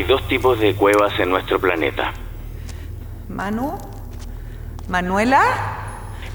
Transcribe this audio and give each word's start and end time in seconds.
Hay 0.00 0.06
dos 0.06 0.26
tipos 0.28 0.58
de 0.58 0.74
cuevas 0.74 1.12
en 1.20 1.28
nuestro 1.28 1.60
planeta. 1.60 2.14
¿Manu? 3.28 3.76
¿Manuela? 4.88 5.42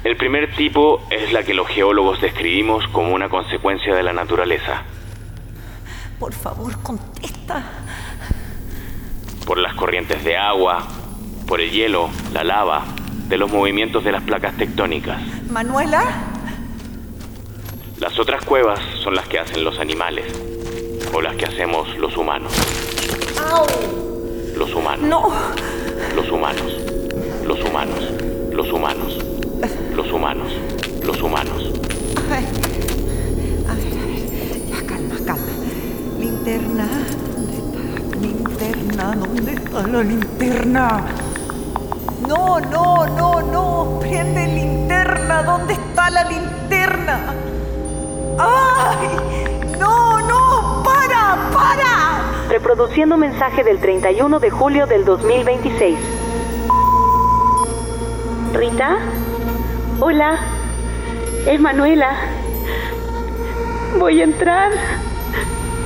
El 0.04 0.16
primer 0.18 0.56
tipo 0.56 1.02
es 1.10 1.34
la 1.34 1.42
que 1.42 1.56
los 1.56 1.68
geólogos 1.70 2.22
describimos 2.22 2.88
como 2.90 3.16
una 3.16 3.28
consecuencia 3.28 3.96
de 3.96 4.04
la 4.04 4.14
naturaleza. 4.14 4.84
Por 6.20 6.32
favor, 6.32 6.80
contesta. 6.84 7.64
Por 9.48 9.58
las 9.58 9.74
corrientes 9.74 10.24
de 10.24 10.38
agua, 10.38 10.86
por 11.48 11.60
el 11.60 11.72
hielo, 11.72 12.12
la 12.34 12.44
lava, 12.44 12.84
de 13.28 13.38
los 13.40 13.52
movimientos 13.52 14.04
de 14.04 14.12
las 14.12 14.22
placas 14.22 14.56
tectónicas. 14.58 15.20
¿Manuela? 15.50 16.04
Las 18.00 18.20
otras 18.20 18.46
cuevas 18.46 18.80
son 19.04 19.16
las 19.16 19.28
que 19.28 19.40
hacen 19.40 19.64
los 19.64 19.80
animales 19.80 20.32
o 21.12 21.20
las 21.20 21.36
que 21.36 21.46
hacemos 21.46 21.98
los 21.98 22.16
humanos. 22.16 22.54
¡Au! 23.52 23.66
Los 24.58 24.74
humanos. 24.74 25.08
No. 25.08 25.32
Los 26.16 26.32
humanos. 26.32 26.78
Los 27.46 27.60
humanos. 27.64 28.12
Los 28.52 28.72
humanos. 28.72 29.18
Los 29.96 30.12
humanos. 30.12 30.52
Los 31.04 31.22
humanos. 31.22 31.72
Ay. 32.32 32.46
A 33.70 33.74
ver, 33.76 33.94
a 34.00 34.06
ver. 34.06 34.66
Ya, 34.70 34.86
calma, 34.88 35.16
calma. 35.26 35.54
Linterna. 36.20 36.88
¿Dónde 37.36 37.58
está 37.58 37.82
la 37.92 38.20
linterna? 38.22 39.16
¿Dónde 39.16 39.52
está 39.54 39.88
la 39.88 40.04
linterna? 40.04 41.02
No, 42.28 42.60
no, 42.60 43.06
no, 43.08 43.42
no. 43.42 44.00
Prende 44.00 44.48
linterna. 44.48 45.44
¿Dónde 45.44 45.74
está 45.74 46.10
la 46.10 46.24
linterna? 46.24 47.34
¡Ay! 48.40 49.08
¡No, 49.80 50.20
no! 50.22 50.84
¡Para, 50.84 51.50
para! 51.54 52.05
Reproduciendo 52.56 53.18
mensaje 53.18 53.66
del 53.66 53.80
31 53.80 54.40
de 54.40 54.50
julio 54.50 54.88
del 54.88 55.04
2026. 55.04 55.98
Rita, 58.54 58.98
hola, 60.00 60.40
es 61.48 61.60
Manuela. 61.60 62.16
Voy 64.00 64.22
a 64.22 64.24
entrar. 64.24 64.72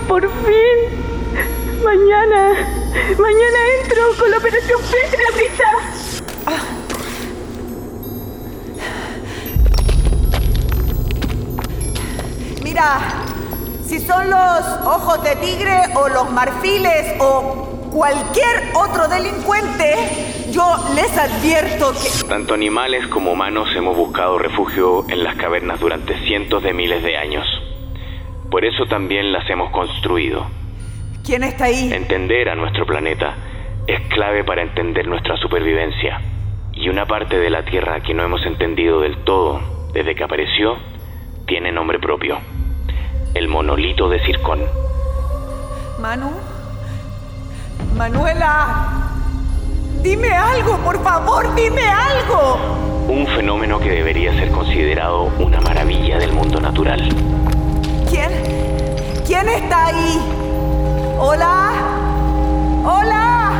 Por 0.07 0.29
fin. 0.29 1.83
Mañana. 1.83 2.53
Mañana 3.17 3.57
entro 3.81 4.03
con 4.19 4.29
la 4.29 4.37
operación 4.37 4.79
Petra. 4.91 5.23
Mira, 12.61 12.99
si 13.89 13.99
son 13.99 14.29
los 14.29 14.61
ojos 14.85 15.23
de 15.23 15.35
tigre 15.37 15.75
o 15.95 16.07
los 16.09 16.29
marfiles 16.31 17.15
o 17.19 17.89
cualquier 17.91 18.69
otro 18.75 19.07
delincuente, 19.07 19.95
yo 20.51 20.75
les 20.93 21.17
advierto 21.17 21.91
que... 21.93 22.27
Tanto 22.27 22.53
animales 22.53 23.07
como 23.07 23.31
humanos 23.31 23.67
hemos 23.75 23.97
buscado 23.97 24.37
refugio 24.37 25.09
en 25.09 25.23
las 25.23 25.35
cavernas 25.37 25.79
durante 25.79 26.15
cientos 26.19 26.61
de 26.61 26.71
miles 26.71 27.01
de 27.01 27.17
años. 27.17 27.47
Por 28.51 28.63
eso 28.63 28.85
también 28.85 29.31
las 29.31 29.49
hemos 29.49 29.71
construido. 29.71 30.45
¿Quién 31.25 31.41
está 31.41 31.65
ahí? 31.65 31.91
Entender 31.91 32.49
a 32.49 32.55
nuestro 32.55 32.85
planeta 32.85 33.33
es 33.87 34.01
clave 34.09 34.43
para 34.43 34.61
entender 34.61 35.07
nuestra 35.07 35.35
supervivencia. 35.37 36.21
Y 36.73 36.89
una 36.89 37.07
parte 37.07 37.39
de 37.39 37.49
la 37.49 37.65
Tierra 37.65 38.01
que 38.01 38.13
no 38.13 38.21
hemos 38.21 38.45
entendido 38.45 39.01
del 39.01 39.17
todo 39.23 39.59
desde 39.93 40.13
que 40.13 40.23
apareció 40.23 40.77
tiene 41.47 41.71
nombre 41.71 41.97
propio. 41.97 42.37
El 43.33 43.47
monolito 43.47 44.09
de 44.09 44.19
Circón. 44.25 44.59
Manu. 45.99 46.31
Manuela. 47.95 48.87
Dime 50.01 50.31
algo, 50.31 50.77
por 50.77 51.03
favor, 51.03 51.53
dime 51.55 51.83
algo. 51.83 52.57
Un 53.07 53.27
fenómeno 53.27 53.79
que 53.79 53.91
debería 53.91 54.33
ser 54.33 54.49
considerado 54.51 55.23
una 55.39 55.59
maravilla 55.61 56.17
del 56.17 56.31
mundo 56.31 56.59
natural. 56.59 57.01
¿Quién? 58.09 58.31
¿Quién 59.27 59.49
está 59.49 59.87
ahí? 59.87 60.19
Hola. 61.19 61.71
Hola. 62.85 63.51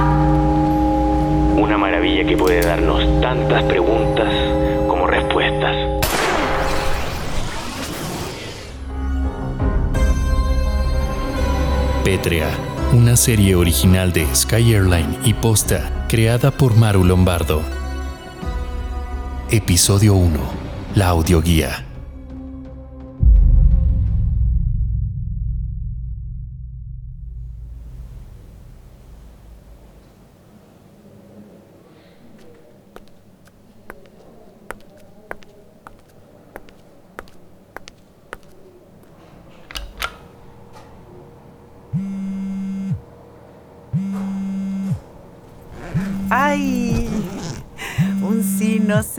Una 1.57 1.77
maravilla 1.77 2.23
que 2.25 2.37
puede 2.37 2.61
darnos 2.61 3.03
tantas 3.21 3.63
preguntas 3.63 4.33
como 4.87 5.05
respuestas. 5.07 5.98
Una 12.91 13.15
serie 13.15 13.53
original 13.53 14.11
de 14.11 14.25
Sky 14.33 14.73
Airline 14.73 15.19
y 15.25 15.35
Posta, 15.35 16.07
creada 16.09 16.49
por 16.49 16.75
Maru 16.75 17.03
Lombardo. 17.03 17.61
Episodio 19.51 20.15
1. 20.15 20.39
La 20.95 21.09
audioguía. 21.09 21.88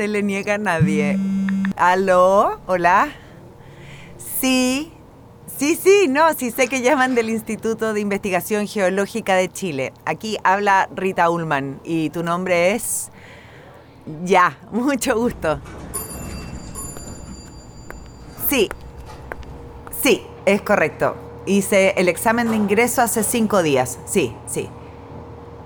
Se 0.00 0.08
le 0.08 0.22
niega 0.22 0.54
a 0.54 0.58
nadie. 0.58 1.18
¿Aló? 1.76 2.58
¿Hola? 2.66 3.10
Sí. 4.40 4.90
Sí, 5.58 5.76
sí, 5.76 6.06
no, 6.08 6.32
sí 6.32 6.50
sé 6.50 6.68
que 6.68 6.80
llaman 6.80 7.14
del 7.14 7.28
Instituto 7.28 7.92
de 7.92 8.00
Investigación 8.00 8.66
Geológica 8.66 9.34
de 9.34 9.50
Chile. 9.50 9.92
Aquí 10.06 10.38
habla 10.42 10.88
Rita 10.96 11.28
Ullman 11.28 11.82
y 11.84 12.08
tu 12.08 12.22
nombre 12.22 12.72
es... 12.74 13.10
Ya, 14.24 14.56
mucho 14.72 15.18
gusto. 15.18 15.60
Sí, 18.48 18.70
sí, 20.02 20.22
es 20.46 20.62
correcto. 20.62 21.14
Hice 21.44 21.92
el 21.98 22.08
examen 22.08 22.48
de 22.48 22.56
ingreso 22.56 23.02
hace 23.02 23.22
cinco 23.22 23.62
días. 23.62 23.98
Sí, 24.06 24.34
sí. 24.46 24.70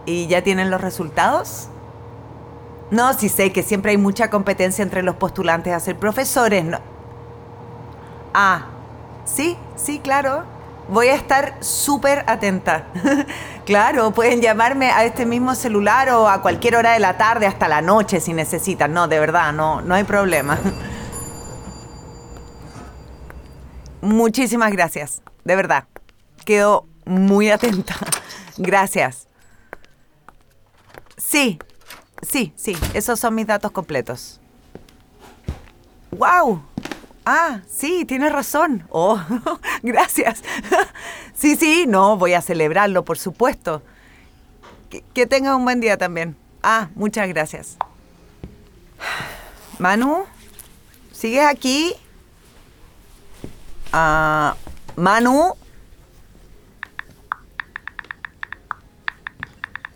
¿Y 0.06 0.26
ya 0.26 0.42
tienen 0.42 0.72
los 0.72 0.80
resultados? 0.80 1.68
No, 2.94 3.12
sí 3.12 3.28
sé 3.28 3.50
que 3.50 3.64
siempre 3.64 3.90
hay 3.90 3.96
mucha 3.96 4.30
competencia 4.30 4.80
entre 4.80 5.02
los 5.02 5.16
postulantes 5.16 5.72
a 5.72 5.80
ser 5.80 5.98
profesores. 5.98 6.64
Ah, 8.32 8.66
sí, 9.24 9.58
sí, 9.74 9.98
claro. 9.98 10.44
Voy 10.88 11.08
a 11.08 11.16
estar 11.16 11.56
súper 11.58 12.22
atenta. 12.28 12.86
claro, 13.66 14.12
pueden 14.12 14.40
llamarme 14.40 14.92
a 14.92 15.04
este 15.04 15.26
mismo 15.26 15.56
celular 15.56 16.08
o 16.10 16.28
a 16.28 16.40
cualquier 16.40 16.76
hora 16.76 16.92
de 16.92 17.00
la 17.00 17.16
tarde 17.16 17.48
hasta 17.48 17.66
la 17.66 17.80
noche 17.80 18.20
si 18.20 18.32
necesitan. 18.32 18.92
No, 18.92 19.08
de 19.08 19.18
verdad, 19.18 19.52
no, 19.52 19.80
no 19.80 19.96
hay 19.96 20.04
problema. 20.04 20.56
Muchísimas 24.02 24.70
gracias, 24.70 25.20
de 25.42 25.56
verdad. 25.56 25.88
Quedo 26.44 26.86
muy 27.06 27.50
atenta. 27.50 27.96
Gracias. 28.56 29.26
Sí, 31.16 31.58
sí, 32.22 32.52
sí, 32.56 32.76
esos 32.94 33.20
son 33.20 33.34
mis 33.34 33.46
datos 33.46 33.70
completos. 33.70 34.40
¡Wow! 36.10 36.62
Ah, 37.26 37.60
sí, 37.68 38.04
tienes 38.04 38.32
razón. 38.32 38.86
Oh, 38.90 39.20
gracias. 39.82 40.42
Sí, 41.36 41.56
sí, 41.56 41.84
no, 41.88 42.16
voy 42.16 42.32
a 42.32 42.40
celebrarlo, 42.40 43.04
por 43.04 43.18
supuesto. 43.18 43.82
Que, 44.88 45.02
que 45.12 45.26
tenga 45.26 45.56
un 45.56 45.64
buen 45.64 45.80
día 45.80 45.98
también. 45.98 46.36
Ah, 46.62 46.90
muchas 46.94 47.28
gracias. 47.28 47.76
Manu, 49.80 50.24
¿sigues 51.12 51.44
aquí? 51.44 51.92
Ah, 53.92 54.54
Manu. 54.94 55.56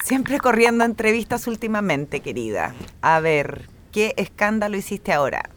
Siempre 0.08 0.38
corriendo 0.38 0.84
entrevistas 0.84 1.46
últimamente, 1.48 2.20
querida. 2.20 2.74
A 3.02 3.20
ver, 3.20 3.68
¿qué 3.92 4.14
escándalo 4.16 4.78
hiciste 4.78 5.12
ahora? 5.12 5.50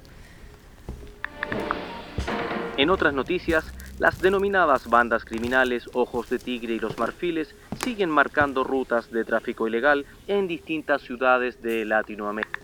En 2.75 2.89
otras 2.89 3.13
noticias, 3.13 3.63
las 3.97 4.21
denominadas 4.21 4.89
bandas 4.89 5.23
criminales 5.23 5.89
Ojos 5.93 6.29
de 6.29 6.37
Tigre 6.37 6.73
y 6.73 6.79
Los 6.79 6.97
Marfiles 6.97 7.55
siguen 7.81 8.09
marcando 8.09 8.65
rutas 8.65 9.09
de 9.09 9.23
tráfico 9.23 9.69
ilegal 9.69 10.05
en 10.27 10.49
distintas 10.49 11.01
ciudades 11.01 11.61
de 11.61 11.85
Latinoamérica. 11.85 12.59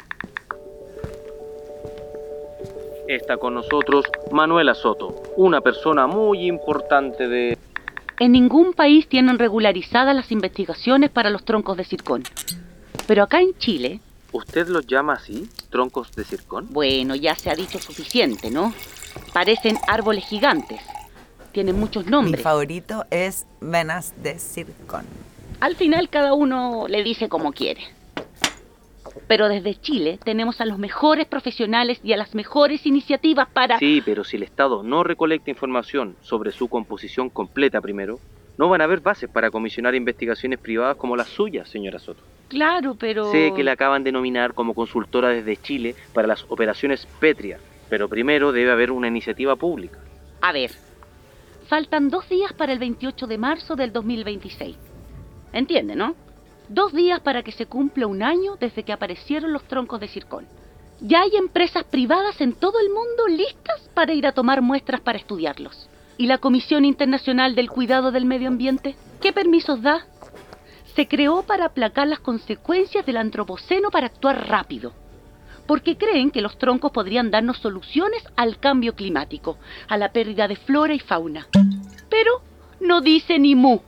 Está 3.07 3.37
con 3.37 3.53
nosotros 3.53 4.03
Manuela 4.33 4.75
Soto, 4.75 5.23
una 5.37 5.61
persona 5.61 6.05
muy 6.05 6.47
importante 6.47 7.29
de... 7.29 7.57
En 8.19 8.31
ningún 8.31 8.73
país 8.73 9.07
tienen 9.07 9.37
regularizadas 9.37 10.15
las 10.15 10.31
investigaciones 10.31 11.09
para 11.09 11.29
los 11.29 11.45
troncos 11.45 11.77
de 11.77 11.83
circón. 11.85 12.23
Pero 13.07 13.23
acá 13.23 13.41
en 13.41 13.57
Chile, 13.57 13.99
¿Usted 14.33 14.67
los 14.67 14.85
llama 14.85 15.13
así? 15.13 15.49
¿Troncos 15.69 16.11
de 16.15 16.23
circón? 16.25 16.67
bueno, 16.69 17.15
ya 17.15 17.33
se 17.35 17.49
ha 17.49 17.55
dicho 17.55 17.79
suficiente, 17.79 18.51
¿no? 18.51 18.73
Parecen 19.33 19.77
árboles 19.87 20.25
gigantes. 20.25 20.81
Tienen 21.53 21.79
muchos 21.79 22.05
Mi 22.05 22.11
nombres. 22.11 22.41
favorito 22.43 23.05
es 23.09 23.45
venas 23.61 24.13
de 24.21 24.37
circón. 24.37 25.05
Al 25.61 25.75
final 25.75 26.09
cada 26.09 26.33
uno 26.33 26.87
le 26.87 27.03
dice 27.03 27.29
como 27.29 27.51
quiere. 27.53 27.81
Pero 29.27 29.49
desde 29.49 29.75
Chile 29.75 30.19
tenemos 30.23 30.61
a 30.61 30.65
los 30.65 30.77
mejores 30.77 31.25
profesionales 31.25 31.99
y 32.03 32.13
a 32.13 32.17
las 32.17 32.35
mejores 32.35 32.85
iniciativas 32.85 33.47
para... 33.49 33.79
Sí, 33.79 34.01
pero 34.05 34.23
si 34.23 34.37
el 34.37 34.43
Estado 34.43 34.83
no 34.83 35.03
recolecta 35.03 35.49
información 35.49 36.15
sobre 36.21 36.51
su 36.51 36.67
composición 36.67 37.29
completa 37.29 37.81
primero, 37.81 38.19
no 38.57 38.69
van 38.69 38.81
a 38.81 38.85
haber 38.85 39.01
bases 39.01 39.29
para 39.29 39.51
comisionar 39.51 39.95
investigaciones 39.95 40.59
privadas 40.59 40.97
como 40.97 41.15
las 41.15 41.27
suyas, 41.27 41.69
señora 41.69 41.99
Soto. 41.99 42.21
Claro, 42.47 42.95
pero... 42.95 43.31
Sé 43.31 43.53
que 43.55 43.63
la 43.63 43.73
acaban 43.73 44.03
de 44.03 44.11
nominar 44.11 44.53
como 44.53 44.73
consultora 44.73 45.29
desde 45.29 45.57
Chile 45.57 45.95
para 46.13 46.27
las 46.27 46.45
operaciones 46.49 47.07
Petria, 47.19 47.59
pero 47.89 48.07
primero 48.07 48.51
debe 48.51 48.71
haber 48.71 48.91
una 48.91 49.07
iniciativa 49.07 49.55
pública. 49.55 49.99
A 50.41 50.51
ver, 50.51 50.71
faltan 51.67 52.09
dos 52.09 52.27
días 52.29 52.53
para 52.53 52.73
el 52.73 52.79
28 52.79 53.27
de 53.27 53.37
marzo 53.37 53.75
del 53.75 53.91
2026. 53.91 54.77
¿Entiende, 55.53 55.95
no? 55.95 56.15
Dos 56.69 56.91
días 56.91 57.21
para 57.21 57.43
que 57.43 57.51
se 57.51 57.65
cumpla 57.65 58.07
un 58.07 58.21
año 58.21 58.55
desde 58.59 58.83
que 58.83 58.91
aparecieron 58.93 59.53
los 59.53 59.63
troncos 59.63 59.99
de 59.99 60.07
circón. 60.07 60.45
Ya 60.99 61.21
hay 61.21 61.35
empresas 61.37 61.83
privadas 61.85 62.41
en 62.41 62.53
todo 62.53 62.79
el 62.79 62.89
mundo 62.89 63.27
listas 63.27 63.89
para 63.93 64.13
ir 64.13 64.27
a 64.27 64.33
tomar 64.33 64.61
muestras 64.61 64.99
para 65.01 65.17
estudiarlos. 65.17 65.89
¿Y 66.17 66.27
la 66.27 66.39
Comisión 66.39 66.83
Internacional 66.83 67.55
del 67.55 67.69
Cuidado 67.69 68.11
del 68.11 68.25
Medio 68.25 68.47
Ambiente? 68.47 68.95
¿Qué 69.21 69.31
permisos 69.31 69.81
da? 69.81 70.05
Se 70.95 71.07
creó 71.07 71.43
para 71.43 71.65
aplacar 71.65 72.07
las 72.07 72.19
consecuencias 72.19 73.05
del 73.05 73.17
antropoceno 73.17 73.91
para 73.91 74.07
actuar 74.07 74.47
rápido 74.47 74.93
porque 75.67 75.97
creen 75.97 76.31
que 76.31 76.41
los 76.41 76.57
troncos 76.57 76.91
podrían 76.91 77.29
darnos 77.29 77.57
soluciones 77.57 78.23
al 78.37 78.57
cambio 78.57 78.95
climático, 78.95 79.57
a 79.89 79.97
la 79.97 80.11
pérdida 80.11 80.47
de 80.47 80.55
flora 80.55 80.93
y 80.93 80.99
fauna. 80.99 81.47
Pero 82.09 82.41
no 82.79 83.01
dice 83.01 83.37
ni 83.37 83.53
mu. 83.53 83.79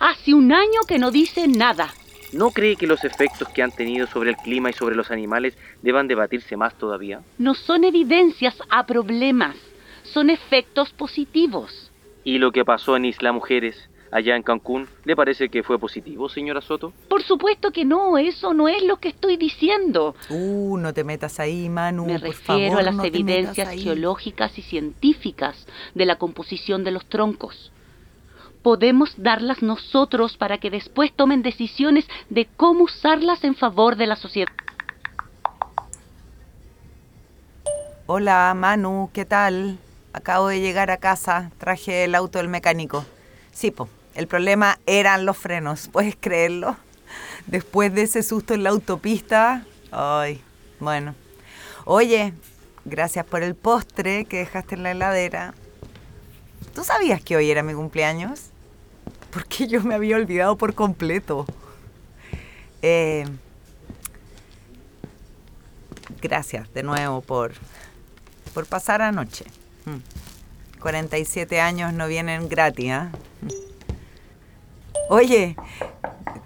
Hace 0.00 0.34
un 0.34 0.52
año 0.52 0.80
que 0.86 0.98
no 0.98 1.10
dice 1.10 1.46
nada. 1.46 1.94
¿No 2.32 2.50
cree 2.50 2.76
que 2.76 2.86
los 2.86 3.04
efectos 3.04 3.48
que 3.48 3.62
han 3.62 3.72
tenido 3.72 4.06
sobre 4.06 4.30
el 4.30 4.36
clima 4.36 4.70
y 4.70 4.72
sobre 4.72 4.94
los 4.94 5.10
animales 5.10 5.56
deban 5.82 6.06
debatirse 6.06 6.56
más 6.56 6.76
todavía? 6.78 7.22
No 7.38 7.54
son 7.54 7.82
evidencias 7.82 8.56
a 8.68 8.86
problemas, 8.86 9.56
son 10.04 10.30
efectos 10.30 10.90
positivos. 10.92 11.90
¿Y 12.22 12.38
lo 12.38 12.52
que 12.52 12.64
pasó 12.64 12.96
en 12.96 13.06
Isla 13.06 13.32
Mujeres, 13.32 13.90
allá 14.12 14.36
en 14.36 14.44
Cancún, 14.44 14.86
le 15.04 15.16
parece 15.16 15.48
que 15.48 15.64
fue 15.64 15.78
positivo, 15.78 16.28
señora 16.28 16.60
Soto? 16.60 16.92
Por 17.08 17.22
supuesto 17.22 17.72
que 17.72 17.84
no, 17.84 18.16
eso 18.16 18.54
no 18.54 18.68
es 18.68 18.82
lo 18.84 18.98
que 18.98 19.08
estoy 19.08 19.36
diciendo. 19.36 20.14
Uh, 20.28 20.76
no 20.76 20.94
te 20.94 21.02
metas 21.02 21.40
ahí, 21.40 21.68
Manu. 21.68 22.06
Me 22.06 22.20
por 22.20 22.28
refiero 22.28 22.74
favor, 22.74 22.78
a 22.78 22.82
las 22.82 22.94
no 22.94 23.04
evidencias 23.04 23.70
geológicas 23.74 24.56
y 24.56 24.62
científicas 24.62 25.66
de 25.94 26.06
la 26.06 26.16
composición 26.16 26.84
de 26.84 26.92
los 26.92 27.06
troncos. 27.06 27.72
Podemos 28.62 29.14
darlas 29.16 29.62
nosotros 29.62 30.36
para 30.36 30.58
que 30.58 30.70
después 30.70 31.12
tomen 31.14 31.42
decisiones 31.42 32.06
de 32.28 32.46
cómo 32.56 32.84
usarlas 32.84 33.42
en 33.44 33.54
favor 33.54 33.96
de 33.96 34.06
la 34.06 34.16
sociedad. 34.16 34.52
Hola, 38.06 38.52
Manu, 38.56 39.08
¿qué 39.14 39.24
tal? 39.24 39.78
Acabo 40.12 40.48
de 40.48 40.60
llegar 40.60 40.90
a 40.90 40.96
casa, 40.96 41.52
traje 41.58 42.04
el 42.04 42.14
auto 42.14 42.38
del 42.38 42.48
mecánico. 42.48 43.06
Sí, 43.52 43.70
po, 43.70 43.88
el 44.14 44.26
problema 44.26 44.78
eran 44.86 45.24
los 45.24 45.38
frenos, 45.38 45.88
¿puedes 45.88 46.16
creerlo? 46.18 46.76
Después 47.46 47.94
de 47.94 48.02
ese 48.02 48.22
susto 48.22 48.52
en 48.52 48.64
la 48.64 48.70
autopista, 48.70 49.64
ay, 49.92 50.42
bueno. 50.80 51.14
Oye, 51.84 52.34
gracias 52.84 53.24
por 53.24 53.42
el 53.42 53.54
postre 53.54 54.24
que 54.24 54.38
dejaste 54.38 54.74
en 54.74 54.82
la 54.82 54.90
heladera. 54.90 55.54
¿Tú 56.74 56.84
sabías 56.84 57.22
que 57.22 57.36
hoy 57.36 57.50
era 57.50 57.62
mi 57.62 57.74
cumpleaños? 57.74 58.50
Porque 59.32 59.66
yo 59.66 59.82
me 59.82 59.94
había 59.94 60.16
olvidado 60.16 60.56
por 60.56 60.74
completo. 60.74 61.46
Eh, 62.82 63.26
gracias 66.20 66.72
de 66.72 66.82
nuevo 66.82 67.20
por, 67.20 67.52
por 68.54 68.66
pasar 68.66 69.02
anoche. 69.02 69.44
Mm. 69.84 69.98
47 70.80 71.60
años 71.60 71.92
no 71.92 72.06
vienen 72.06 72.48
gratis. 72.48 72.92
Mm. 73.42 73.48
Oye, 75.08 75.56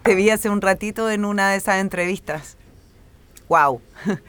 te 0.03 0.15
vi 0.15 0.31
hace 0.31 0.51
un 0.51 0.61
ratito 0.61 1.11
en 1.11 1.25
una 1.25 1.51
de 1.51 1.57
esas 1.57 1.77
entrevistas. 1.81 2.57
Wow. 3.49 3.81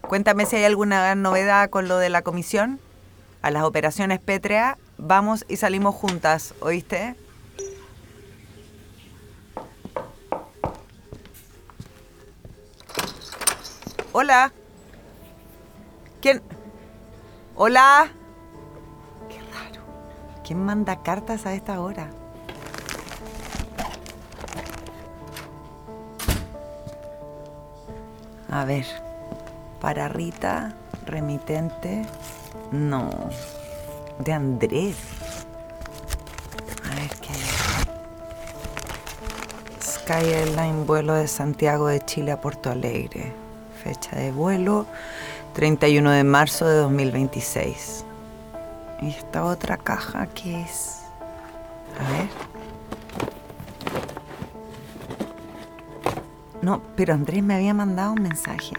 Cuéntame 0.00 0.46
si 0.46 0.56
hay 0.56 0.64
alguna 0.64 1.14
novedad 1.14 1.70
con 1.70 1.88
lo 1.88 1.98
de 1.98 2.10
la 2.10 2.22
comisión. 2.22 2.80
A 3.40 3.50
las 3.50 3.64
operaciones 3.64 4.20
pétrea 4.20 4.78
vamos 5.02 5.44
y 5.48 5.56
salimos 5.56 5.94
juntas, 5.94 6.54
¿oíste? 6.60 7.16
Hola. 14.12 14.52
¿Quién? 16.20 16.42
Hola. 17.56 18.12
Qué 19.28 19.38
raro. 19.52 19.82
¿Quién 20.44 20.64
manda 20.64 21.02
cartas 21.02 21.46
a 21.46 21.54
esta 21.54 21.80
hora? 21.80 22.10
A 28.50 28.64
ver. 28.64 28.86
Para 29.80 30.08
Rita, 30.08 30.76
remitente. 31.06 32.06
No. 32.70 33.10
De 34.18 34.32
Andrés. 34.32 34.96
A 36.84 36.94
ver 36.94 37.10
qué 37.20 37.32
hay. 37.32 37.40
Sky 39.80 40.32
Airline 40.32 40.84
vuelo 40.84 41.14
de 41.14 41.28
Santiago 41.28 41.88
de 41.88 42.04
Chile 42.04 42.32
a 42.32 42.40
Porto 42.40 42.70
Alegre. 42.70 43.32
Fecha 43.82 44.16
de 44.16 44.30
vuelo 44.30 44.86
31 45.54 46.10
de 46.10 46.24
marzo 46.24 46.66
de 46.66 46.76
2026. 46.76 48.04
¿Y 49.02 49.10
esta 49.10 49.44
otra 49.44 49.76
caja 49.76 50.26
qué 50.28 50.62
es? 50.62 51.02
A 51.98 52.10
ver. 52.12 52.28
No, 56.62 56.80
pero 56.94 57.12
Andrés 57.12 57.42
me 57.42 57.54
había 57.54 57.74
mandado 57.74 58.12
un 58.12 58.22
mensaje. 58.22 58.76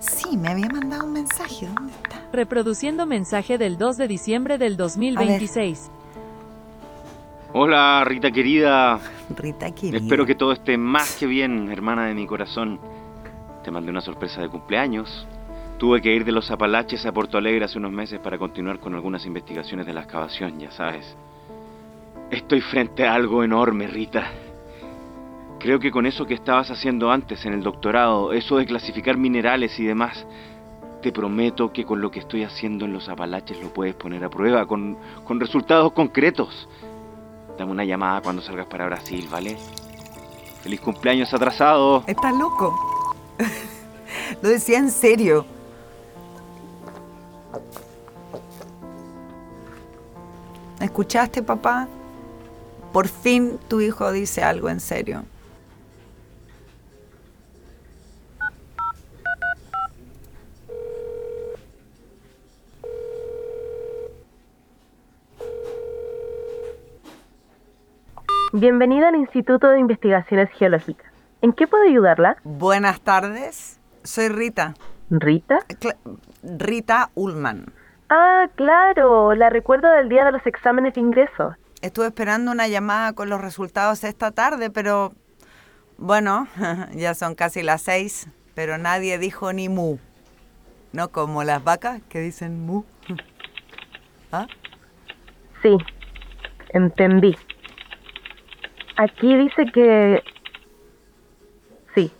Sí, 0.00 0.36
me 0.36 0.48
había 0.48 0.68
mandado 0.68 1.04
un 1.04 1.12
mensaje. 1.12 1.68
¿Dónde 1.72 1.92
está? 1.92 2.19
Reproduciendo 2.32 3.06
mensaje 3.06 3.58
del 3.58 3.76
2 3.76 3.96
de 3.96 4.06
diciembre 4.06 4.56
del 4.56 4.76
2026. 4.76 5.90
Hola, 7.52 8.04
Rita 8.06 8.30
querida. 8.30 9.00
Rita 9.36 9.74
querida. 9.74 9.98
Espero 9.98 10.24
que 10.24 10.36
todo 10.36 10.52
esté 10.52 10.76
más 10.76 11.16
que 11.16 11.26
bien, 11.26 11.72
hermana 11.72 12.06
de 12.06 12.14
mi 12.14 12.28
corazón. 12.28 12.78
Te 13.64 13.72
mandé 13.72 13.90
una 13.90 14.00
sorpresa 14.00 14.40
de 14.40 14.48
cumpleaños. 14.48 15.26
Tuve 15.78 16.00
que 16.00 16.14
ir 16.14 16.24
de 16.24 16.30
los 16.30 16.48
Apalaches 16.52 17.04
a 17.04 17.10
Porto 17.10 17.36
Alegre 17.36 17.64
hace 17.64 17.78
unos 17.78 17.90
meses 17.90 18.20
para 18.20 18.38
continuar 18.38 18.78
con 18.78 18.94
algunas 18.94 19.26
investigaciones 19.26 19.86
de 19.86 19.92
la 19.92 20.02
excavación, 20.02 20.60
ya 20.60 20.70
sabes. 20.70 21.16
Estoy 22.30 22.60
frente 22.60 23.08
a 23.08 23.14
algo 23.14 23.42
enorme, 23.42 23.88
Rita. 23.88 24.30
Creo 25.58 25.80
que 25.80 25.90
con 25.90 26.06
eso 26.06 26.26
que 26.26 26.34
estabas 26.34 26.70
haciendo 26.70 27.10
antes 27.10 27.44
en 27.44 27.54
el 27.54 27.62
doctorado, 27.64 28.32
eso 28.32 28.56
de 28.56 28.66
clasificar 28.66 29.16
minerales 29.16 29.78
y 29.80 29.84
demás, 29.84 30.24
te 31.02 31.12
prometo 31.12 31.72
que 31.72 31.84
con 31.84 32.00
lo 32.00 32.10
que 32.10 32.20
estoy 32.20 32.44
haciendo 32.44 32.84
en 32.84 32.92
los 32.92 33.08
Apalaches 33.08 33.60
lo 33.60 33.72
puedes 33.72 33.94
poner 33.94 34.24
a 34.24 34.30
prueba, 34.30 34.66
con, 34.66 34.96
con 35.24 35.40
resultados 35.40 35.92
concretos. 35.92 36.68
Dame 37.58 37.72
una 37.72 37.84
llamada 37.84 38.20
cuando 38.20 38.42
salgas 38.42 38.66
para 38.66 38.86
Brasil, 38.86 39.28
¿vale? 39.30 39.56
Feliz 40.62 40.80
cumpleaños 40.80 41.32
atrasado. 41.32 42.04
Está 42.06 42.32
loco. 42.32 42.74
Lo 44.42 44.48
decía 44.48 44.78
en 44.78 44.90
serio. 44.90 45.46
¿Escuchaste, 50.80 51.42
papá? 51.42 51.88
Por 52.92 53.08
fin 53.08 53.58
tu 53.68 53.80
hijo 53.80 54.10
dice 54.12 54.42
algo 54.42 54.68
en 54.68 54.80
serio. 54.80 55.24
Bienvenida 68.60 69.08
al 69.08 69.16
Instituto 69.16 69.70
de 69.70 69.80
Investigaciones 69.80 70.50
Geológicas. 70.50 71.10
¿En 71.40 71.54
qué 71.54 71.66
puedo 71.66 71.82
ayudarla? 71.82 72.36
Buenas 72.44 73.00
tardes. 73.00 73.80
Soy 74.02 74.28
Rita. 74.28 74.74
¿Rita? 75.08 75.60
Rita 76.42 77.08
Ullman. 77.14 77.72
Ah, 78.10 78.50
claro, 78.56 79.34
la 79.34 79.48
recuerdo 79.48 79.90
del 79.90 80.10
día 80.10 80.26
de 80.26 80.32
los 80.32 80.46
exámenes 80.46 80.92
de 80.92 81.00
ingreso. 81.00 81.56
Estuve 81.80 82.08
esperando 82.08 82.52
una 82.52 82.68
llamada 82.68 83.14
con 83.14 83.30
los 83.30 83.40
resultados 83.40 84.04
esta 84.04 84.30
tarde, 84.30 84.68
pero 84.68 85.14
bueno, 85.96 86.46
ya 86.92 87.14
son 87.14 87.34
casi 87.34 87.62
las 87.62 87.80
seis, 87.80 88.28
pero 88.54 88.76
nadie 88.76 89.16
dijo 89.16 89.54
ni 89.54 89.70
mu. 89.70 89.96
No 90.92 91.08
como 91.08 91.44
las 91.44 91.64
vacas 91.64 92.02
que 92.10 92.20
dicen 92.20 92.66
mu. 92.66 92.82
¿Ah? 94.30 94.46
Sí, 95.62 95.78
entendí. 96.74 97.34
Aquí 99.00 99.34
dice 99.34 99.64
que... 99.72 100.22
Sí, 101.94 102.12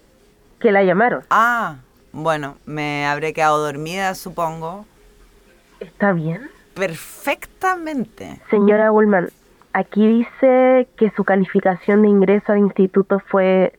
que 0.61 0.73
la 0.73 0.83
llamaron. 0.83 1.25
Ah, 1.29 1.77
bueno, 2.11 2.57
me 2.65 3.05
habré 3.05 3.35
quedado 3.35 3.63
dormida, 3.63 4.15
supongo. 4.15 4.87
¿Está 5.79 6.15
bien? 6.15 6.49
Perfectamente. 6.73 8.41
Señora 8.49 8.93
Ullman, 8.93 9.29
aquí 9.75 10.09
dice 10.09 10.89
que 10.97 11.13
su 11.15 11.23
calificación 11.23 12.01
de 12.01 12.09
ingreso 12.09 12.53
al 12.53 12.61
instituto 12.61 13.21
fue 13.31 13.79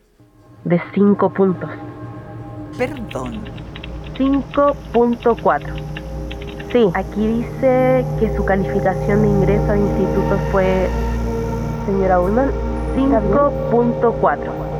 de 0.62 0.80
5 0.94 1.34
puntos. 1.34 1.70
Perdón. 2.78 3.40
5.4. 4.16 6.70
Sí, 6.70 6.88
aquí 6.94 7.26
dice 7.26 8.06
que 8.20 8.32
su 8.36 8.44
calificación 8.44 9.22
de 9.22 9.28
ingreso 9.28 9.72
al 9.72 9.80
instituto 9.80 10.38
fue, 10.52 10.88
señora 11.84 12.20
Ullman, 12.20 12.71
5.4. 12.94 14.72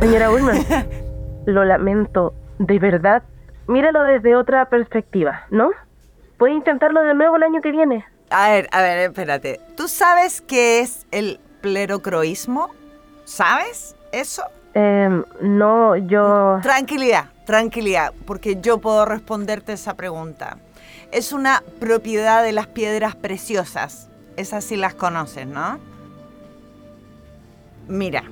Señora 0.00 0.30
Ullman, 0.30 0.58
lo 1.46 1.64
lamento, 1.64 2.34
de 2.58 2.78
verdad. 2.78 3.22
Míralo 3.66 4.02
desde 4.02 4.36
otra 4.36 4.66
perspectiva, 4.66 5.46
¿no? 5.50 5.70
Puede 6.36 6.54
intentarlo 6.54 7.00
de 7.02 7.14
nuevo 7.14 7.36
el 7.36 7.42
año 7.42 7.60
que 7.60 7.72
viene. 7.72 8.04
A 8.30 8.50
ver, 8.50 8.68
a 8.72 8.82
ver, 8.82 8.98
espérate. 8.98 9.60
¿Tú 9.76 9.88
sabes 9.88 10.40
qué 10.40 10.80
es 10.80 11.06
el 11.10 11.40
plerocroísmo? 11.60 12.70
¿Sabes 13.24 13.96
eso? 14.12 14.42
Em, 14.74 15.24
no, 15.40 15.96
yo... 15.96 16.58
Tranquilidad, 16.62 17.26
tranquilidad, 17.44 18.12
porque 18.26 18.60
yo 18.60 18.78
puedo 18.78 19.04
responderte 19.04 19.72
esa 19.72 19.94
pregunta. 19.94 20.58
Es 21.10 21.32
una 21.32 21.62
propiedad 21.80 22.44
de 22.44 22.52
las 22.52 22.66
piedras 22.66 23.16
preciosas. 23.16 24.08
Esas 24.38 24.62
sí 24.62 24.76
las 24.76 24.94
conoces, 24.94 25.48
¿no? 25.48 25.80
Mira, 27.88 28.22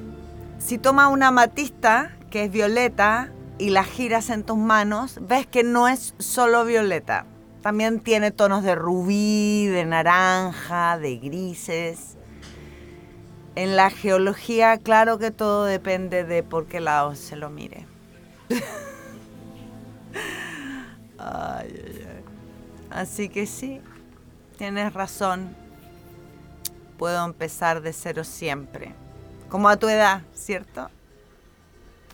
si 0.61 0.79
tomas 0.79 1.11
una 1.13 1.27
amatista, 1.29 2.13
que 2.31 2.45
es 2.45 2.51
violeta, 2.53 3.33
y 3.59 3.71
la 3.71 3.83
giras 3.83 4.31
en 4.31 4.45
tus 4.45 4.57
manos, 4.57 5.19
ves 5.21 5.49
que 5.49 5.65
no 5.65 5.89
es 5.89 6.15
solo 6.19 6.65
violeta. 6.65 7.27
También 7.61 7.99
tiene 7.99 8.31
tonos 8.31 8.63
de 8.63 8.77
rubí, 8.77 9.67
de 9.67 9.85
naranja, 9.85 10.97
de 10.97 11.17
grises. 11.17 12.17
En 13.57 13.75
la 13.75 13.91
geología, 13.91 14.79
claro 14.79 15.19
que 15.19 15.33
todo 15.33 15.65
depende 15.65 16.23
de 16.23 16.45
por 16.45 16.67
qué 16.67 16.79
lado 16.79 17.17
se 17.17 17.35
lo 17.35 17.51
mire. 17.51 17.85
Así 22.91 23.29
que 23.29 23.47
sí, 23.47 23.81
tienes 24.57 24.93
razón. 24.95 25.66
Puedo 26.99 27.25
empezar 27.25 27.83
de 27.83 27.93
cero 27.93 28.25
siempre. 28.25 28.95
Como 29.49 29.69
a 29.69 29.77
tu 29.77 29.89
edad, 29.89 30.23
¿cierto? 30.33 30.91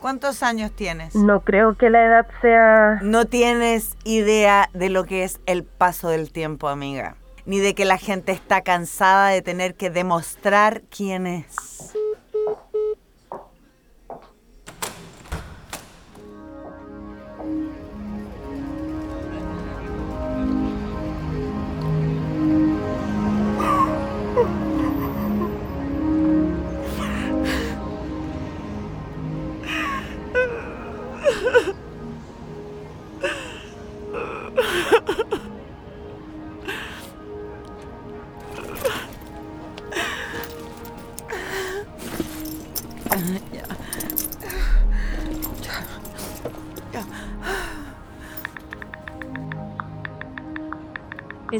¿Cuántos 0.00 0.42
años 0.42 0.72
tienes? 0.72 1.14
No 1.14 1.40
creo 1.42 1.78
que 1.78 1.88
la 1.88 2.04
edad 2.04 2.26
sea... 2.40 2.98
No 3.02 3.26
tienes 3.26 3.96
idea 4.02 4.68
de 4.74 4.88
lo 4.88 5.04
que 5.04 5.22
es 5.22 5.40
el 5.46 5.62
paso 5.62 6.08
del 6.08 6.32
tiempo, 6.32 6.68
amiga. 6.68 7.14
Ni 7.46 7.60
de 7.60 7.74
que 7.74 7.84
la 7.84 7.98
gente 7.98 8.32
está 8.32 8.62
cansada 8.62 9.28
de 9.28 9.42
tener 9.42 9.76
que 9.76 9.90
demostrar 9.90 10.82
quién 10.90 11.28
es. 11.28 11.94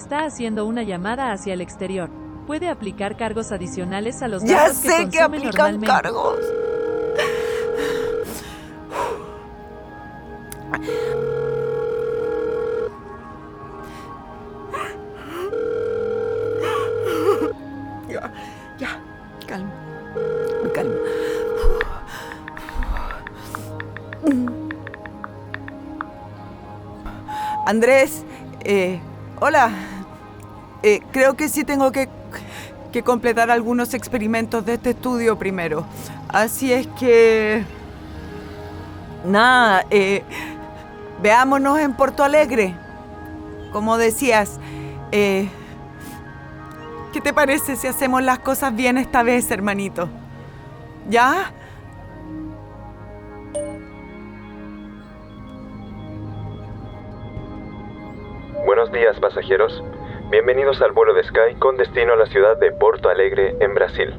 Está 0.02 0.24
haciendo 0.24 0.66
una 0.66 0.82
llamada 0.82 1.30
hacia 1.30 1.54
el 1.54 1.60
exterior. 1.60 2.10
Puede 2.48 2.68
aplicar 2.68 3.16
cargos 3.16 3.52
adicionales 3.52 4.20
a 4.20 4.26
los 4.26 4.42
Ya 4.42 4.62
datos 4.64 4.78
que 4.78 4.88
sé 4.88 4.96
que 4.96 5.02
consume 5.04 5.22
aplican 5.22 5.52
normalmente. 5.80 5.86
cargos. 5.86 6.38
Ya, 18.08 18.30
ya, 18.78 18.90
calma, 19.46 19.72
calma. 20.74 20.96
Andrés, 27.66 28.24
eh, 28.64 29.00
hola. 29.40 29.70
Eh, 30.82 31.00
creo 31.12 31.34
que 31.34 31.48
sí 31.48 31.64
tengo 31.64 31.92
que, 31.92 32.08
que 32.92 33.02
completar 33.02 33.50
algunos 33.50 33.94
experimentos 33.94 34.64
de 34.64 34.74
este 34.74 34.90
estudio 34.90 35.38
primero. 35.38 35.86
Así 36.28 36.72
es 36.72 36.86
que... 36.98 37.64
Nada, 39.24 39.84
eh, 39.90 40.24
veámonos 41.22 41.78
en 41.78 41.94
Porto 41.94 42.24
Alegre. 42.24 42.74
Como 43.72 43.96
decías, 43.96 44.58
eh, 45.12 45.48
¿qué 47.12 47.20
te 47.20 47.32
parece 47.32 47.76
si 47.76 47.86
hacemos 47.86 48.22
las 48.22 48.40
cosas 48.40 48.74
bien 48.74 48.98
esta 48.98 49.22
vez, 49.22 49.50
hermanito? 49.50 50.08
¿Ya? 51.08 51.52
Buenos 58.66 58.90
días 58.92 59.18
pasajeros, 59.20 59.82
bienvenidos 60.32 60.80
al 60.80 60.92
vuelo 60.92 61.12
de 61.12 61.22
Sky 61.24 61.56
con 61.58 61.76
destino 61.76 62.14
a 62.14 62.16
la 62.16 62.24
ciudad 62.24 62.56
de 62.58 62.72
Porto 62.72 63.10
Alegre, 63.10 63.54
en 63.60 63.74
Brasil. 63.74 64.14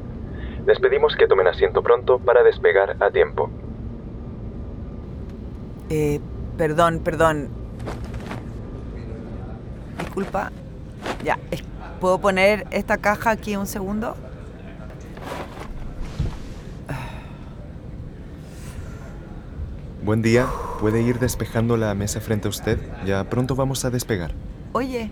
Les 0.64 0.78
pedimos 0.78 1.16
que 1.16 1.26
tomen 1.26 1.48
asiento 1.48 1.82
pronto 1.82 2.20
para 2.20 2.44
despegar 2.44 2.96
a 3.00 3.10
tiempo. 3.10 3.50
Eh, 5.90 6.20
perdón, 6.56 7.00
perdón. 7.00 7.48
Disculpa. 9.98 10.52
Ya, 11.24 11.36
¿puedo 12.00 12.20
poner 12.20 12.64
esta 12.70 12.98
caja 12.98 13.32
aquí 13.32 13.56
un 13.56 13.66
segundo? 13.66 14.14
Buen 20.04 20.22
día, 20.22 20.46
¿puede 20.78 21.02
ir 21.02 21.18
despejando 21.18 21.76
la 21.76 21.92
mesa 21.94 22.20
frente 22.20 22.46
a 22.46 22.50
usted? 22.50 22.78
Ya 23.04 23.24
pronto 23.24 23.56
vamos 23.56 23.84
a 23.84 23.90
despegar. 23.90 24.30
Oye, 24.72 25.10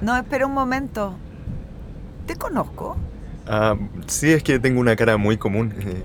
no, 0.00 0.16
espera 0.16 0.46
un 0.46 0.54
momento. 0.54 1.14
¿Te 2.26 2.36
conozco? 2.36 2.96
Ah, 3.46 3.76
sí, 4.06 4.30
es 4.30 4.42
que 4.42 4.58
tengo 4.58 4.80
una 4.80 4.96
cara 4.96 5.16
muy 5.16 5.38
común. 5.38 5.74
Eh, 5.80 6.02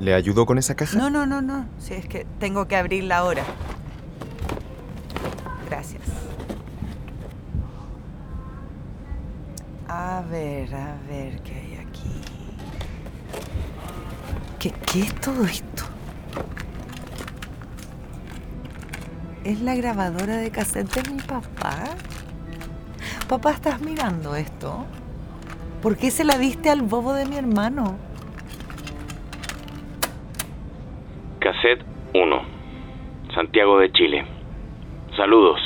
¿Le 0.00 0.14
ayudo 0.14 0.46
con 0.46 0.58
esa 0.58 0.74
caja? 0.74 0.98
No, 0.98 1.10
no, 1.10 1.26
no, 1.26 1.42
no. 1.42 1.66
Si 1.78 1.94
es 1.94 2.06
que 2.06 2.26
tengo 2.38 2.66
que 2.66 2.76
abrirla 2.76 3.18
ahora. 3.18 3.44
Gracias. 5.68 6.02
A 9.88 10.22
ver, 10.30 10.74
a 10.74 10.96
ver, 11.08 11.40
¿qué 11.42 11.54
hay 11.54 11.86
aquí? 11.86 12.22
¿Qué, 14.58 14.72
qué 14.72 15.02
es 15.02 15.14
todo 15.16 15.44
esto? 15.44 15.84
¿Es 19.44 19.60
la 19.60 19.74
grabadora 19.74 20.36
de 20.36 20.50
cassette 20.50 20.92
de 20.94 21.10
mi 21.12 21.20
papá? 21.20 21.84
Papá, 23.30 23.52
¿estás 23.52 23.80
mirando 23.80 24.34
esto? 24.34 24.86
¿Por 25.82 25.96
qué 25.96 26.10
se 26.10 26.24
la 26.24 26.36
diste 26.36 26.68
al 26.68 26.82
bobo 26.82 27.12
de 27.12 27.26
mi 27.26 27.36
hermano? 27.36 27.96
Cassette 31.38 31.84
1. 32.12 32.42
Santiago 33.32 33.78
de 33.78 33.92
Chile. 33.92 34.26
Saludos. 35.16 35.60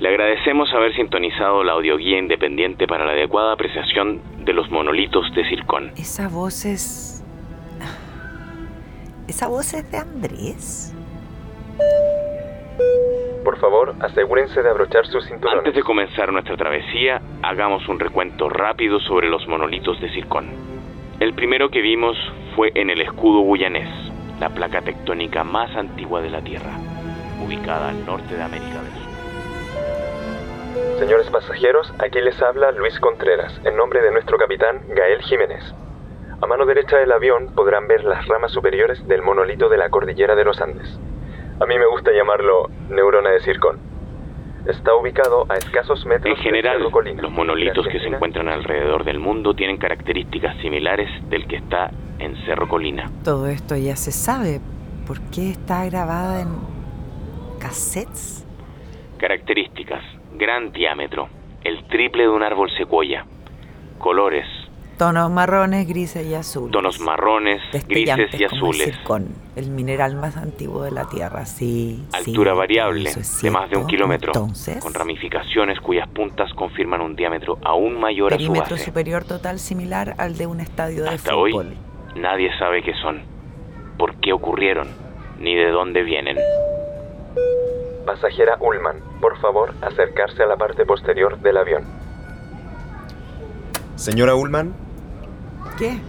Le 0.00 0.08
agradecemos 0.08 0.72
haber 0.72 0.96
sintonizado 0.96 1.62
la 1.62 1.72
audioguía 1.72 2.18
independiente 2.18 2.86
para 2.86 3.04
la 3.04 3.12
adecuada 3.12 3.52
apreciación 3.52 4.22
de 4.46 4.54
los 4.54 4.70
monolitos 4.70 5.26
de 5.34 5.46
Circón. 5.50 5.92
Esa 5.98 6.28
voz 6.28 6.64
es... 6.64 7.22
¿Esa 9.28 9.48
voz 9.48 9.74
es 9.74 9.90
de 9.90 9.98
Andrés? 9.98 10.94
Por 13.56 13.70
favor, 13.70 13.94
asegúrense 14.00 14.62
de 14.62 14.68
abrochar 14.68 15.06
sus 15.06 15.26
cinturones. 15.26 15.60
Antes 15.60 15.76
de 15.76 15.82
comenzar 15.82 16.30
nuestra 16.30 16.58
travesía, 16.58 17.22
hagamos 17.42 17.88
un 17.88 17.98
recuento 17.98 18.50
rápido 18.50 19.00
sobre 19.00 19.30
los 19.30 19.48
monolitos 19.48 19.98
de 19.98 20.10
Circón. 20.10 20.50
El 21.20 21.32
primero 21.32 21.70
que 21.70 21.80
vimos 21.80 22.18
fue 22.54 22.70
en 22.74 22.90
el 22.90 23.00
escudo 23.00 23.50
guyanés, 23.50 23.88
la 24.40 24.50
placa 24.50 24.82
tectónica 24.82 25.42
más 25.42 25.74
antigua 25.74 26.20
de 26.20 26.28
la 26.28 26.42
Tierra, 26.42 26.72
ubicada 27.42 27.88
al 27.88 28.04
norte 28.04 28.36
de 28.36 28.42
América 28.42 28.82
del 28.82 28.92
Sur. 28.92 29.08
Señores 30.98 31.30
pasajeros, 31.30 31.94
aquí 31.98 32.20
les 32.20 32.38
habla 32.42 32.72
Luis 32.72 33.00
Contreras, 33.00 33.58
en 33.64 33.74
nombre 33.74 34.02
de 34.02 34.10
nuestro 34.10 34.36
capitán 34.36 34.82
Gael 34.90 35.22
Jiménez. 35.22 35.64
A 36.42 36.46
mano 36.46 36.66
derecha 36.66 36.98
del 36.98 37.10
avión 37.10 37.54
podrán 37.54 37.88
ver 37.88 38.04
las 38.04 38.28
ramas 38.28 38.52
superiores 38.52 39.08
del 39.08 39.22
monolito 39.22 39.70
de 39.70 39.78
la 39.78 39.88
cordillera 39.88 40.34
de 40.34 40.44
los 40.44 40.60
Andes. 40.60 41.00
A 41.58 41.64
mí 41.64 41.78
me 41.78 41.86
gusta 41.86 42.12
llamarlo 42.12 42.68
neurona 42.90 43.30
de 43.30 43.40
Circón. 43.40 43.78
Está 44.66 44.94
ubicado 44.94 45.46
a 45.48 45.54
escasos 45.54 46.04
metros 46.04 46.36
En 46.36 46.42
general, 46.42 46.74
de 46.74 46.78
Cerro 46.80 46.90
Colina, 46.90 47.22
los 47.22 47.32
monolitos 47.32 47.86
que 47.86 47.98
se 47.98 48.08
encuentran 48.08 48.48
alrededor 48.48 49.04
del 49.04 49.20
mundo 49.20 49.54
tienen 49.54 49.78
características 49.78 50.56
similares 50.58 51.08
del 51.30 51.46
que 51.46 51.56
está 51.56 51.90
en 52.18 52.36
Cerro 52.44 52.68
Colina. 52.68 53.10
Todo 53.24 53.46
esto 53.46 53.74
ya 53.76 53.96
se 53.96 54.12
sabe. 54.12 54.60
¿Por 55.06 55.20
qué 55.30 55.50
está 55.50 55.86
grabada 55.86 56.42
en 56.42 56.48
cassettes? 57.58 58.46
Características, 59.18 60.02
gran 60.34 60.72
diámetro, 60.72 61.28
el 61.64 61.84
triple 61.84 62.24
de 62.24 62.28
un 62.28 62.42
árbol 62.42 62.70
secuoya, 62.76 63.24
colores, 63.98 64.46
Tonos 64.98 65.30
marrones, 65.30 65.86
grises 65.86 66.26
y 66.26 66.34
azules. 66.34 66.72
tonos 66.72 67.00
marrones, 67.00 67.60
grises 67.86 68.40
y 68.40 68.44
azules, 68.44 68.84
zircón, 68.84 69.28
el 69.54 69.70
mineral 69.70 70.16
más 70.16 70.38
antiguo 70.38 70.84
de 70.84 70.90
la 70.90 71.06
Tierra, 71.06 71.44
sí. 71.44 72.02
altura 72.14 72.54
variable 72.54 73.10
es 73.10 73.42
de 73.42 73.50
más 73.50 73.68
de 73.68 73.76
un 73.76 73.86
kilómetro, 73.86 74.32
Entonces, 74.34 74.82
con 74.82 74.94
ramificaciones 74.94 75.80
cuyas 75.80 76.08
puntas 76.08 76.50
confirman 76.54 77.02
un 77.02 77.14
diámetro 77.14 77.58
aún 77.62 78.00
mayor 78.00 78.32
a 78.32 78.36
su 78.36 78.44
perímetro 78.46 78.76
base. 78.76 78.84
superior 78.86 79.24
total 79.24 79.58
similar 79.58 80.14
al 80.16 80.38
de 80.38 80.46
un 80.46 80.60
estadio 80.60 81.02
de 81.02 81.10
Hasta 81.10 81.36
hoy, 81.36 81.52
nadie 82.14 82.50
sabe 82.58 82.82
qué 82.82 82.94
son, 82.94 83.20
por 83.98 84.14
qué 84.16 84.32
ocurrieron, 84.32 84.88
ni 85.38 85.54
de 85.54 85.70
dónde 85.72 86.04
vienen. 86.04 86.38
Pasajera 88.06 88.56
Ullman, 88.60 88.96
por 89.20 89.38
favor, 89.40 89.74
acercarse 89.82 90.42
a 90.42 90.46
la 90.46 90.56
parte 90.56 90.86
posterior 90.86 91.38
del 91.40 91.58
avión. 91.58 91.84
Señora 93.96 94.34
Ullman, 94.34 94.74
¿Qué? 95.76 96.00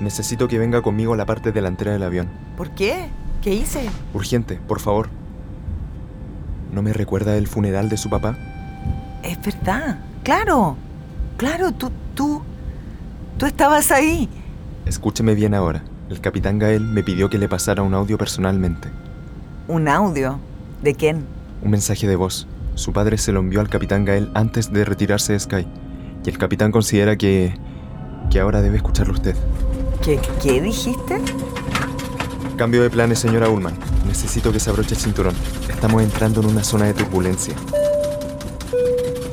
necesito 0.00 0.48
que 0.48 0.58
venga 0.58 0.82
conmigo 0.82 1.14
a 1.14 1.16
la 1.16 1.26
parte 1.26 1.52
delantera 1.52 1.92
del 1.92 2.02
avión. 2.02 2.28
¿Por 2.56 2.70
qué? 2.70 3.08
¿Qué 3.42 3.54
hice? 3.54 3.88
Urgente, 4.14 4.60
por 4.66 4.80
favor. 4.80 5.08
¿No 6.72 6.82
me 6.82 6.92
recuerda 6.92 7.36
el 7.36 7.46
funeral 7.46 7.88
de 7.88 7.96
su 7.96 8.10
papá? 8.10 8.36
Es 9.22 9.40
verdad. 9.42 9.98
Claro. 10.22 10.76
Claro, 11.36 11.72
tú, 11.72 11.90
tú, 12.14 12.42
tú 13.38 13.46
estabas 13.46 13.90
ahí. 13.90 14.28
Escúcheme 14.86 15.34
bien 15.34 15.54
ahora. 15.54 15.82
El 16.10 16.20
capitán 16.20 16.58
Gael 16.58 16.84
me 16.84 17.02
pidió 17.02 17.28
que 17.28 17.38
le 17.38 17.48
pasara 17.48 17.82
un 17.82 17.94
audio 17.94 18.18
personalmente. 18.18 18.88
Un 19.66 19.88
audio. 19.88 20.38
¿De 20.82 20.94
quién? 20.94 21.24
Un 21.62 21.70
mensaje 21.70 22.06
de 22.06 22.16
voz. 22.16 22.46
Su 22.74 22.92
padre 22.92 23.18
se 23.18 23.32
lo 23.32 23.40
envió 23.40 23.60
al 23.60 23.68
capitán 23.68 24.04
Gael 24.04 24.30
antes 24.34 24.72
de 24.72 24.84
retirarse 24.84 25.32
de 25.32 25.40
Sky. 25.40 25.66
Y 26.24 26.30
el 26.30 26.38
capitán 26.38 26.72
considera 26.72 27.16
que... 27.16 27.54
que 28.30 28.40
ahora 28.40 28.60
debe 28.60 28.76
escucharlo 28.76 29.14
usted. 29.14 29.34
¿Qué, 30.02 30.20
qué 30.42 30.60
dijiste? 30.60 31.20
Cambio 32.56 32.82
de 32.82 32.90
planes, 32.90 33.18
señora 33.18 33.48
Ullman. 33.48 33.78
Necesito 34.06 34.52
que 34.52 34.60
se 34.60 34.70
abroche 34.70 34.94
el 34.94 35.00
cinturón. 35.00 35.34
Estamos 35.68 36.02
entrando 36.02 36.40
en 36.40 36.46
una 36.46 36.64
zona 36.64 36.86
de 36.86 36.94
turbulencia. 36.94 37.54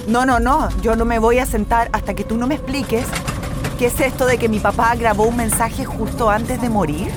No, 0.08 0.26
no, 0.26 0.40
no. 0.40 0.70
Yo 0.82 0.96
no 0.96 1.06
me 1.06 1.18
voy 1.18 1.40
a 1.40 1.46
sentar 1.46 1.90
hasta 1.92 2.14
que 2.14 2.24
tú 2.24 2.38
no 2.38 2.46
me 2.48 2.56
expliques 2.56 3.06
qué 3.80 3.88
es 3.88 4.00
esto 4.00 4.26
de 4.26 4.38
que 4.38 4.48
mi 4.48 4.60
papá 4.60 4.96
grabó 4.96 5.24
un 5.24 5.38
mensaje 5.38 5.86
justo 5.86 6.30
antes 6.30 6.62
de 6.62 6.70
morir. 6.70 7.10